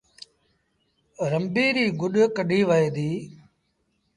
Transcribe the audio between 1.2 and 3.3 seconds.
رنبيٚ ريٚ گڏ ڪڍيٚ وهي ديٚ